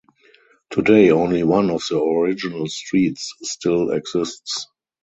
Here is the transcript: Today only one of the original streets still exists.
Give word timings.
Today 0.71 1.11
only 1.11 1.43
one 1.43 1.69
of 1.69 1.83
the 1.87 2.01
original 2.01 2.67
streets 2.67 3.35
still 3.43 3.91
exists. 3.91 4.65